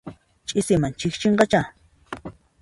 Ch'isiman 0.47 0.95
chikchinqachá. 0.99 1.61